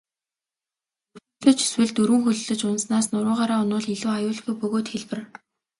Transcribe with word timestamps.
Өвдөглөж 1.15 1.59
эсвэл 1.65 1.91
дөрвөн 1.95 2.21
хөллөж 2.25 2.61
унаснаас 2.63 3.05
нуруугаараа 3.11 3.63
унавал 3.63 3.87
илүү 3.95 4.11
аюулгүй 4.17 4.55
бөгөөд 4.57 4.87
хялбар. 4.89 5.19